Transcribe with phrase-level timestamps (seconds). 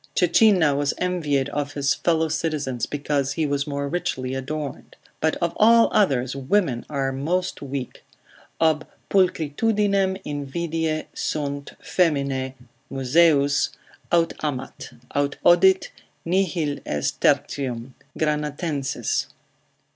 [0.17, 4.95] Cecinna was envied of his fellow citizens, because he was more richly adorned.
[5.19, 8.03] But of all others, women are most weak,
[8.59, 12.55] ob pulchritudinem invidae sunt foeminae
[12.89, 13.69] (Musaeus)
[14.11, 15.89] aut amat, aut odit,
[16.25, 19.27] nihil est tertium (Granatensis.)